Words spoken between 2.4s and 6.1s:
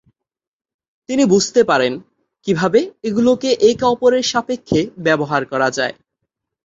কীভাবে এগুলিকে একে অপরের সাপেক্ষে ব্যবহার করা যায়।